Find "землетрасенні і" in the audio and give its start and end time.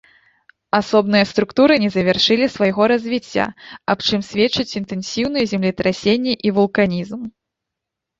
5.53-6.55